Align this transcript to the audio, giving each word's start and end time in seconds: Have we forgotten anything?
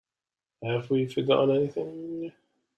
Have 0.63 0.89
we 0.89 1.05
forgotten 1.05 1.55
anything? 1.55 2.33